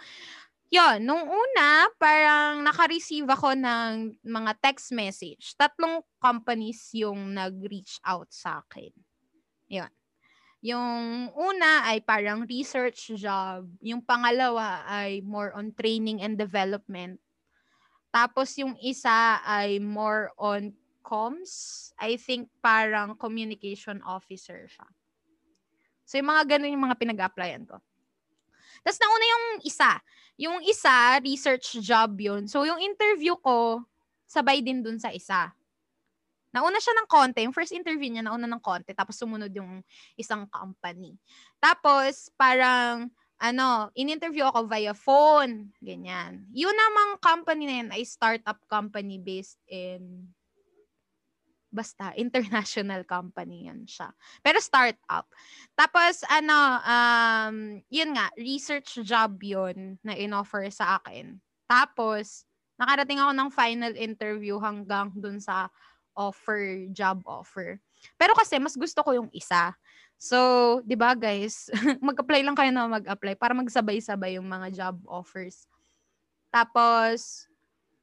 [0.69, 5.53] yon nung una, parang naka-receive ako ng mga text message.
[5.57, 8.91] Tatlong companies yung nag-reach out sa akin.
[9.69, 9.91] Yon.
[10.65, 13.69] Yung una ay parang research job.
[13.85, 17.21] Yung pangalawa ay more on training and development.
[18.09, 20.73] Tapos yung isa ay more on
[21.05, 21.93] comms.
[22.01, 24.89] I think parang communication officer siya.
[26.05, 27.77] So yung mga ganun yung mga pinag-applyan ko.
[28.85, 29.91] Tapos nauna yung isa.
[30.37, 32.45] Yung isa, research job yun.
[32.45, 33.81] So yung interview ko,
[34.29, 35.49] sabay din dun sa isa.
[36.53, 37.43] Nauna siya ng konti.
[37.49, 38.93] Yung first interview niya, nauna ng konti.
[38.93, 39.81] Tapos sumunod yung
[40.15, 41.17] isang company.
[41.59, 45.75] Tapos, parang, ano, in-interview ako via phone.
[45.83, 46.47] Ganyan.
[46.55, 50.31] Yun namang company na yun ay startup company based in
[51.75, 54.15] basta international company yan siya.
[54.39, 55.27] Pero startup.
[55.75, 57.57] Tapos ano, um,
[57.91, 61.35] yun nga, research job yun na inoffer sa akin.
[61.67, 62.47] Tapos,
[62.79, 65.67] nakarating ako ng final interview hanggang dun sa
[66.15, 67.83] offer, job offer.
[68.15, 69.75] Pero kasi mas gusto ko yung isa.
[70.15, 71.67] So, 'di ba guys,
[72.07, 75.67] mag-apply lang kayo na mag-apply para magsabay-sabay yung mga job offers.
[76.53, 77.51] Tapos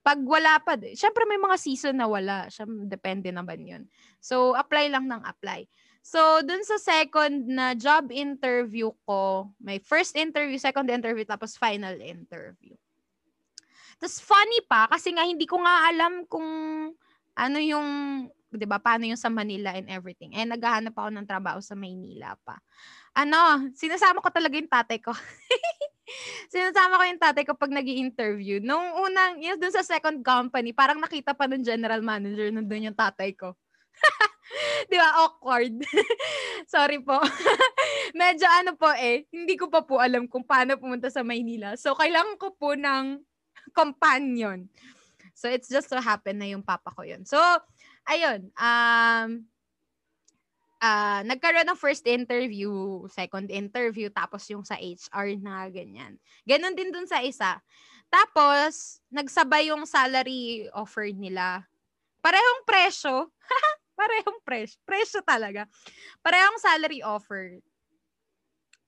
[0.03, 2.51] pag wala pa, syempre may mga season na wala.
[2.51, 3.83] Syempre, depende naman yun.
[4.19, 5.71] So, apply lang ng apply.
[6.03, 11.95] So, dun sa second na job interview ko, may first interview, second interview, tapos final
[12.03, 12.75] interview.
[14.03, 16.49] Tapos funny pa, kasi nga hindi ko nga alam kung
[17.39, 17.89] ano yung,
[18.51, 20.35] 'di ba, paano yung sa Manila and everything.
[20.35, 22.59] Eh naghahanap ako ng trabaho sa Maynila pa.
[23.15, 25.15] Ano, sinasama ko talaga yung tatay ko.
[26.53, 30.73] sinasama ko yung tatay ko pag nag interview Nung unang, yun dun sa second company,
[30.73, 33.57] parang nakita pa ng general manager nandun yung tatay ko.
[34.91, 35.25] Di ba?
[35.25, 35.81] Awkward.
[36.73, 37.19] Sorry po.
[38.21, 41.79] Medyo ano po eh, hindi ko pa po alam kung paano pumunta sa Maynila.
[41.79, 43.23] So, kailangan ko po ng
[43.73, 44.69] companion.
[45.33, 47.25] So, it's just so happen na yung papa ko yun.
[47.25, 47.39] So,
[48.05, 48.53] ayun.
[48.59, 49.49] Um,
[50.83, 56.19] uh, nagkaroon ng first interview, second interview, tapos yung sa HR na ganyan.
[56.43, 57.63] Ganon din dun sa isa.
[58.13, 61.65] Tapos, nagsabay yung salary offer nila.
[62.21, 63.33] Parehong presyo.
[63.99, 64.77] Parehong presyo.
[64.85, 65.65] Presyo talaga.
[66.21, 67.63] Parehong salary offer.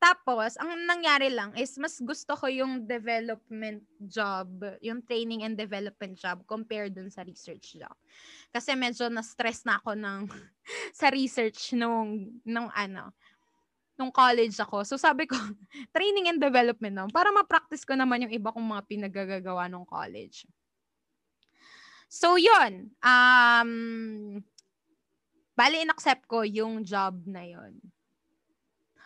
[0.04, 4.52] Tapos, ang nangyari lang is mas gusto ko yung development job,
[4.84, 7.96] yung training and development job compared dun sa research job.
[8.52, 10.28] Kasi medyo na-stress na ako ng
[11.00, 13.16] sa research nung nung ano,
[13.96, 14.84] nung college ako.
[14.84, 15.40] So sabi ko,
[15.96, 20.44] training and development naman para ma-practice ko naman yung iba kong mga pinagagagawa nung college.
[22.12, 23.72] So yun, um,
[25.56, 27.80] bali in-accept ko yung job na yon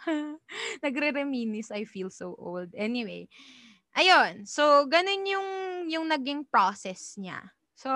[0.85, 2.73] Nagre-reminis, I feel so old.
[2.75, 3.29] Anyway,
[3.97, 4.49] ayun.
[4.49, 5.49] So, ganun yung,
[5.89, 7.39] yung naging process niya.
[7.77, 7.91] So,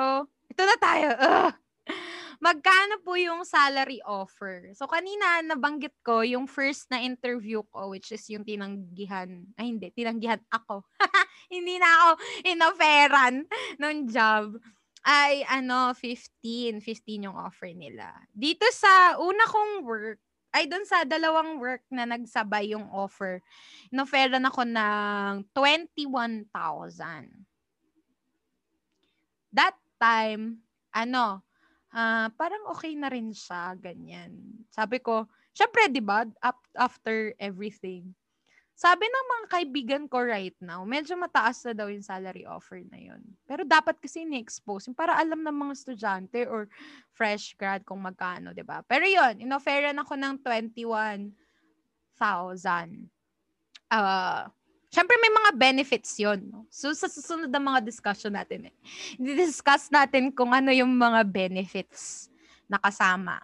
[0.49, 1.09] ito na tayo.
[1.17, 1.53] Ugh.
[2.43, 4.75] Magkano po yung salary offer?
[4.75, 9.47] So, kanina nabanggit ko yung first na interview ko, which is yung tinanggihan.
[9.55, 9.95] Ay, hindi.
[9.95, 10.83] Tinanggihan ako.
[11.53, 12.11] hindi na ako
[12.49, 13.35] inoferan
[13.77, 14.57] nung job
[15.05, 20.23] ay ano 15 15 yung offer nila dito sa una kong work
[20.53, 23.41] ay doon sa dalawang work na nagsabay yung offer,
[23.89, 26.53] inoferan ako ng 21,000.
[29.53, 30.61] That time,
[30.93, 31.41] ano,
[31.93, 34.37] uh, parang okay na rin siya, ganyan.
[34.69, 36.29] Sabi ko, syempre, di ba,
[36.77, 38.13] after everything,
[38.83, 42.99] sabi ng mga kaibigan ko right now, medyo mataas na daw yung salary offer na
[42.99, 43.23] yun.
[43.47, 46.67] Pero dapat kasi ni-expose para alam ng mga estudyante or
[47.15, 48.83] fresh grad kung magkano, di ba?
[48.83, 51.31] Pero yun, inofferan ako ng 21,000.
[53.87, 54.51] Uh,
[54.93, 56.69] Siyempre may mga benefits yon no?
[56.69, 58.75] So sa susunod na mga discussion natin, eh,
[59.17, 62.29] discuss natin kung ano yung mga benefits
[62.69, 63.41] na kasama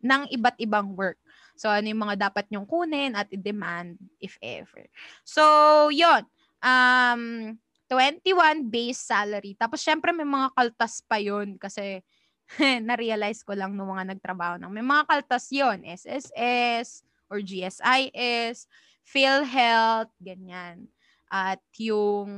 [0.00, 1.20] ng iba't ibang work.
[1.58, 4.86] So, ano yung mga dapat nyong kunin at i-demand if ever.
[5.26, 5.42] So,
[5.90, 6.22] yon
[6.58, 7.54] Um,
[7.88, 9.56] 21 base salary.
[9.56, 12.04] Tapos syempre may mga kaltas pa yon kasi
[12.88, 18.68] na-realize ko lang nung mga nagtrabaho nang may mga kaltas yon SSS or GSIS,
[19.04, 20.88] PhilHealth, ganyan.
[21.28, 22.28] At yung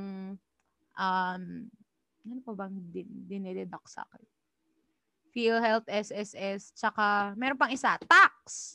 [0.99, 1.43] um,
[2.27, 4.27] ano pa bang din, dinededuct sa akin?
[5.31, 8.30] PhilHealth, SSS, tsaka meron pang isa, tax.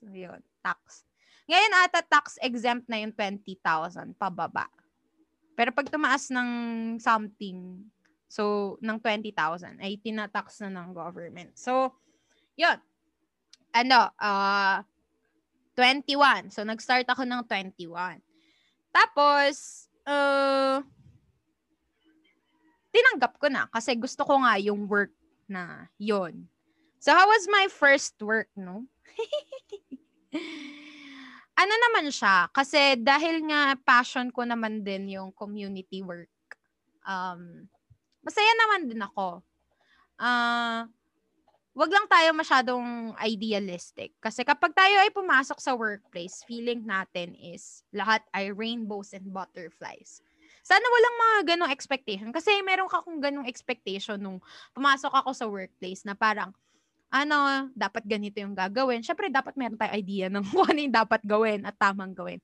[0.07, 1.05] Ayun, tax.
[1.45, 4.65] Ngayon ata tax exempt na yung 20,000 pababa.
[5.55, 6.49] Pero pag tumaas ng
[6.99, 7.85] something,
[8.27, 11.55] so ng 20,000 ay tinatax na ng government.
[11.55, 11.95] So,
[12.57, 12.75] yun.
[13.71, 14.83] Ano, uh,
[15.77, 16.51] 21.
[16.51, 18.19] So, nag-start ako ng 21.
[18.91, 20.79] Tapos, uh,
[22.95, 25.11] tinanggap ko na kasi gusto ko nga yung work
[25.51, 26.47] na yon.
[27.03, 28.87] So, how was my first work, no?
[31.61, 36.29] ano naman siya, kasi dahil nga passion ko naman din yung community work,
[37.07, 37.65] um,
[38.25, 39.39] masaya naman din ako.
[40.19, 40.87] Uh,
[41.75, 44.15] wag lang tayo masyadong idealistic.
[44.23, 50.23] Kasi kapag tayo ay pumasok sa workplace, feeling natin is lahat ay rainbows and butterflies.
[50.65, 52.31] Sana walang mga ganong expectation.
[52.31, 54.39] Kasi meron ka kung ganong expectation nung
[54.73, 56.55] pumasok ako sa workplace na parang,
[57.09, 59.05] ano, dapat ganito yung gagawin.
[59.05, 62.39] Syempre, dapat meron tayong idea ng kung ano yung dapat gawin at tamang gawin.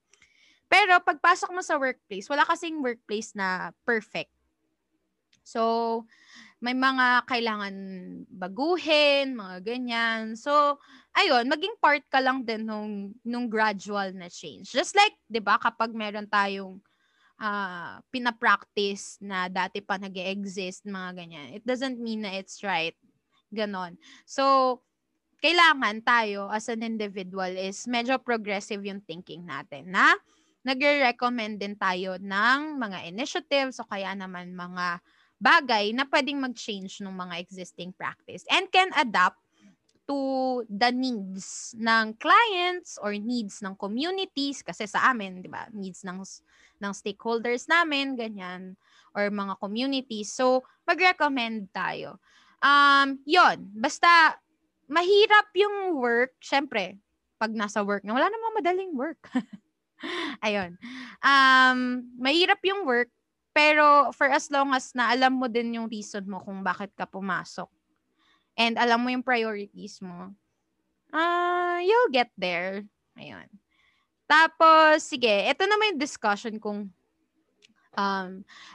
[0.72, 4.32] Pero pagpasok mo sa workplace, wala kasing workplace na perfect.
[5.44, 6.06] So,
[6.64, 7.76] may mga kailangan
[8.30, 10.38] baguhin, mga ganyan.
[10.40, 10.80] So,
[11.18, 14.72] ayun, maging part ka lang din nung, nung gradual na change.
[14.72, 16.80] Just like, di ba, kapag meron tayong
[17.42, 22.96] uh, pinapractice na dati pa nag exist mga ganyan, it doesn't mean na it's right
[23.52, 24.00] Ganon.
[24.24, 24.80] So,
[25.44, 30.16] kailangan tayo as an individual is medyo progressive yung thinking natin na
[30.66, 35.02] nagre-recommend din tayo ng mga initiatives o kaya naman mga
[35.42, 39.42] bagay na pwedeng mag-change ng mga existing practice and can adapt
[40.10, 45.70] to the needs ng clients or needs ng communities kasi sa amin, 'di ba?
[45.72, 46.20] Needs ng
[46.82, 48.76] ng stakeholders namin, ganyan
[49.16, 50.34] or mga communities.
[50.34, 52.20] So, mag-recommend tayo
[52.62, 54.38] um, yon basta
[54.92, 57.00] mahirap yung work, syempre,
[57.40, 59.24] pag nasa work na, wala namang madaling work.
[60.46, 60.76] Ayun.
[61.24, 63.08] Um, mahirap yung work,
[63.56, 67.08] pero for as long as na alam mo din yung reason mo kung bakit ka
[67.08, 67.72] pumasok,
[68.60, 70.36] and alam mo yung priorities mo,
[71.16, 72.84] uh, you'll get there.
[73.16, 73.48] Ayun.
[74.28, 76.92] Tapos, sige, ito naman yung discussion kung
[77.96, 78.30] um,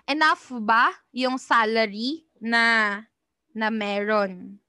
[0.04, 3.00] enough ba yung salary na
[3.56, 4.60] na meron.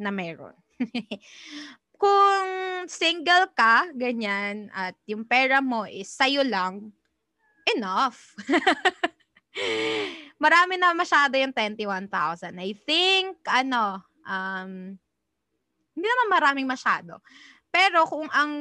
[0.00, 0.56] Na meron.
[2.00, 2.48] Kung
[2.88, 6.88] single ka, ganyan, at yung pera mo is sa'yo lang,
[7.76, 8.32] enough.
[10.44, 12.56] Marami na masyado yung 21,000.
[12.60, 14.96] I think, ano, um,
[15.96, 17.24] hindi naman maraming masyado.
[17.72, 18.52] Pero kung ang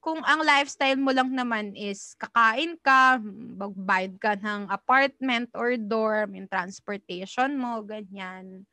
[0.00, 3.20] kung ang lifestyle mo lang naman is kakain ka,
[3.60, 8.64] magbayad ka ng apartment or dorm, yung transportation mo, ganyan.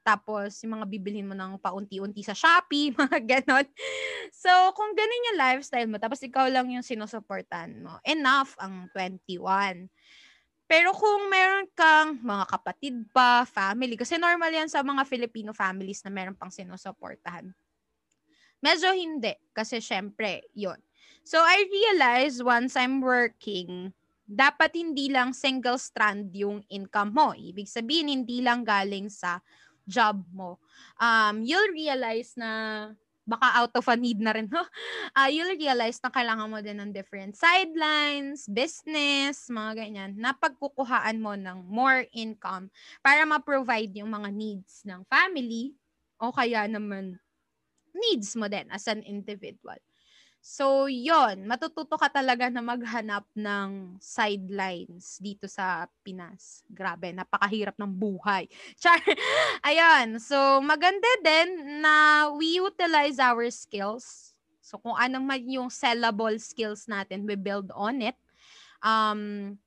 [0.00, 3.68] Tapos, yung mga bibilhin mo ng paunti-unti sa Shopee, mga ganon.
[4.32, 9.84] So, kung ganun yung lifestyle mo, tapos ikaw lang yung sinusuportan mo, enough ang 21.
[10.64, 16.00] Pero kung meron kang mga kapatid pa, family, kasi normal yan sa mga Filipino families
[16.06, 17.52] na meron pang sinusuportahan
[18.60, 19.32] Medyo hindi.
[19.56, 20.78] Kasi syempre, yon
[21.20, 23.92] So, I realized once I'm working,
[24.24, 27.36] dapat hindi lang single strand yung income mo.
[27.36, 29.42] Ibig sabihin, hindi lang galing sa
[29.84, 30.62] job mo.
[30.96, 32.92] Um, you'll realize na
[33.30, 34.64] baka out of a need na rin, no?
[35.14, 41.22] Uh, you'll realize na kailangan mo din ng different sidelines, business, mga ganyan, na pagkukuhaan
[41.22, 42.70] mo ng more income
[43.04, 45.74] para ma-provide yung mga needs ng family
[46.18, 47.18] o kaya naman
[47.94, 49.78] needs mo din as an individual.
[50.40, 56.64] So, yon matututo ka talaga na maghanap ng sidelines dito sa Pinas.
[56.64, 58.48] Grabe, napakahirap ng buhay.
[58.80, 58.96] Char,
[59.60, 60.16] ayan.
[60.16, 64.32] So, maganda din na we utilize our skills.
[64.64, 68.16] So, kung anong man yung sellable skills natin, we build on it.
[68.80, 69.60] Um,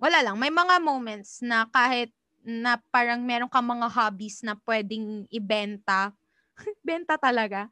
[0.00, 0.40] wala lang.
[0.40, 2.08] May mga moments na kahit
[2.40, 6.16] na parang meron ka mga hobbies na pwedeng ibenta
[6.86, 7.68] benta talaga.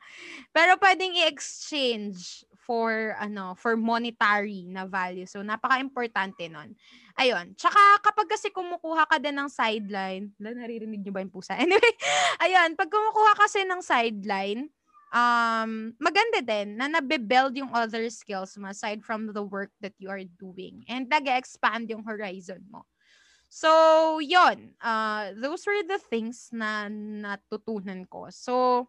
[0.53, 5.24] Pero pwedeng i-exchange for ano, for monetary na value.
[5.24, 6.76] So napaka-importante nun.
[7.16, 7.57] Ayun.
[7.57, 11.57] Tsaka kapag kasi kumukuha ka din ng sideline, wala naririnig niyo ba yung pusa?
[11.64, 11.95] Anyway,
[12.45, 14.68] ayun, pag kumukuha kasi ng sideline,
[15.12, 20.12] um, maganda din na nabe-build yung other skills mo aside from the work that you
[20.12, 20.84] are doing.
[20.89, 22.84] And nag-expand yung horizon mo.
[23.49, 28.28] So, yon uh, those were the things na natutunan ko.
[28.28, 28.86] So,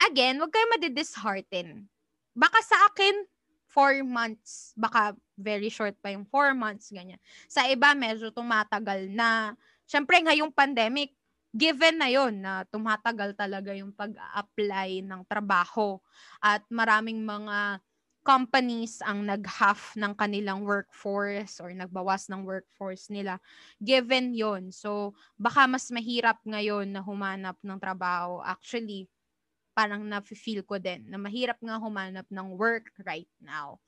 [0.00, 1.84] again, wag kayo madidishearten.
[2.32, 3.28] Baka sa akin,
[3.68, 7.20] four months, baka very short pa yung four months, ganyan.
[7.44, 9.52] Sa iba, medyo tumatagal na.
[9.84, 11.12] Siyempre, ngayong pandemic,
[11.52, 16.00] given na yon na tumatagal talaga yung pag-apply ng trabaho
[16.40, 17.80] at maraming mga
[18.26, 23.38] companies ang nag-half ng kanilang workforce or nagbawas ng workforce nila
[23.78, 28.42] given yon so baka mas mahirap ngayon na humanap ng trabaho.
[28.42, 29.06] Actually
[29.76, 33.78] parang na-feel ko din na mahirap nga humanap ng work right now.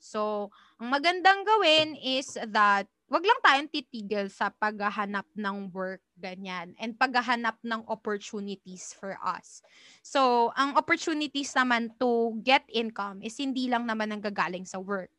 [0.00, 6.72] So ang magandang gawin is that wag lang tayong titigil sa paghahanap ng work, ganyan,
[6.80, 9.60] and paghahanap ng opportunities for us.
[10.00, 15.12] So, ang opportunities naman to get income is hindi lang naman nanggagaling sa work.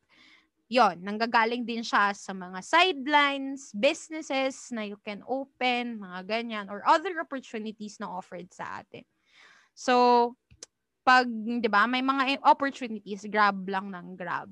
[0.66, 6.82] Yon, nanggagaling din siya sa mga sidelines, businesses na you can open, mga ganyan, or
[6.90, 9.06] other opportunities na offered sa atin.
[9.70, 10.34] So,
[11.06, 14.50] pag, di ba, may mga opportunities, grab lang ng grab.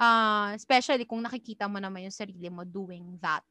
[0.00, 3.44] Uh, especially kung nakikita mo naman yung sarili mo doing that.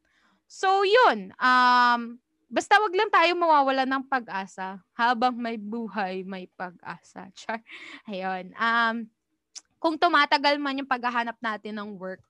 [0.50, 1.30] So, yun.
[1.38, 2.18] Um,
[2.50, 4.82] basta wag lang tayo mawawala ng pag-asa.
[4.97, 7.30] Habang may buhay, may pag-asa.
[7.38, 7.62] Char.
[8.10, 8.50] Ayun.
[8.58, 9.06] Um,
[9.78, 12.26] kung tumatagal man yung paghahanap natin ng work,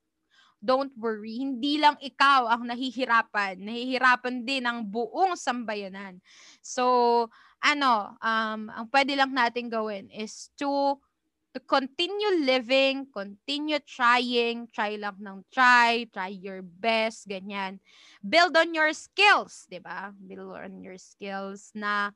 [0.59, 1.39] don't worry.
[1.39, 3.55] Hindi lang ikaw ang nahihirapan.
[3.55, 6.19] Nahihirapan din ang buong sambayanan.
[6.59, 6.83] So,
[7.63, 10.99] ano, um, ang pwede lang natin gawin is to
[11.53, 17.81] to continue living, continue trying, try lang ng try, try your best, ganyan.
[18.21, 20.13] Build on your skills, 'di ba?
[20.13, 22.13] Build on your skills na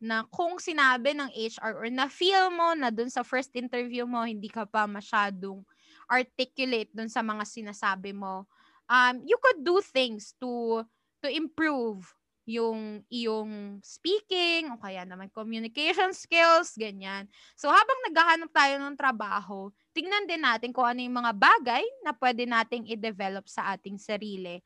[0.00, 4.24] na kung sinabi ng HR or na feel mo na dun sa first interview mo
[4.24, 5.60] hindi ka pa masyadong
[6.08, 8.48] articulate dun sa mga sinasabi mo,
[8.88, 10.82] um, you could do things to
[11.20, 12.08] to improve
[12.50, 17.30] yung iyong speaking o kaya naman communication skills, ganyan.
[17.54, 22.10] So habang naghahanap tayo ng trabaho, tingnan din natin kung ano yung mga bagay na
[22.18, 24.58] pwede nating i-develop sa ating sarili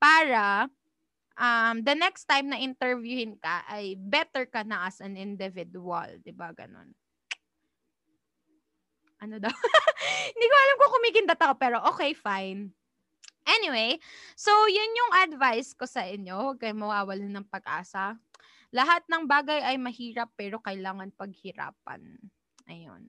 [0.00, 0.68] para
[1.36, 6.32] um, the next time na interviewin ka ay better ka na as an individual, 'di
[6.32, 6.88] ba ganon?
[9.20, 9.52] Ano daw?
[10.32, 12.72] Hindi ko alam kung kumikindat ako pero okay, fine.
[13.46, 13.98] Anyway,
[14.34, 16.34] so yun yung advice ko sa inyo.
[16.52, 18.18] Huwag kayong mawawalan ng pag-asa.
[18.74, 22.18] Lahat ng bagay ay mahirap pero kailangan paghirapan.
[22.66, 23.06] Ayun.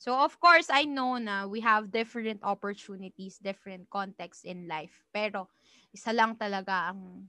[0.00, 5.04] So of course, I know na we have different opportunities, different contexts in life.
[5.12, 5.48] Pero
[5.92, 7.28] isa lang talaga ang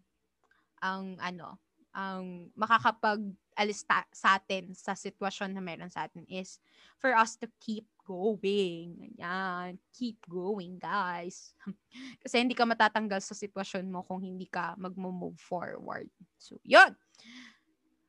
[0.79, 1.59] ang ano,
[1.95, 3.23] ang makakapag
[3.55, 6.59] alis ta- sa atin sa sitwasyon na meron sa atin is
[6.99, 8.99] for us to keep going.
[8.99, 9.79] Ganyan.
[9.95, 11.55] Keep going, guys.
[12.23, 16.11] Kasi hindi ka matatanggal sa sitwasyon mo kung hindi ka mag-move forward.
[16.35, 16.93] So, yun.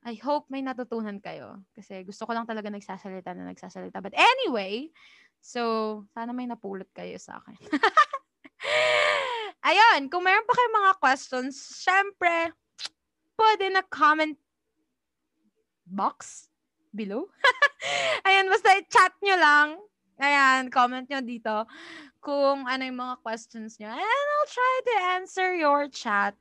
[0.07, 1.62] I hope may natutunan kayo.
[1.74, 3.99] Kasi gusto ko lang talaga nagsasalita na nagsasalita.
[4.03, 4.91] But anyway,
[5.39, 7.59] so, sana may napulot kayo sa akin.
[9.66, 12.55] Ayun, kung mayroon pa kayong mga questions, syempre,
[13.37, 14.37] pwede na comment
[15.87, 16.51] box
[16.91, 17.28] below.
[18.26, 19.68] Ayan, basta i-chat nyo lang.
[20.16, 21.68] Ayan, comment nyo dito
[22.24, 23.93] kung ano yung mga questions nyo.
[23.93, 26.34] And I'll try to answer your chat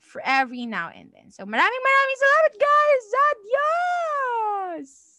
[0.00, 1.30] for every now and then.
[1.30, 3.06] So, maraming maraming salamat, guys!
[3.28, 5.11] Adios!